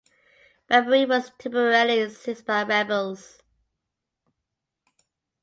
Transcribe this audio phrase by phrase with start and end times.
[0.67, 3.43] Bambari was temporarily seized by rebels.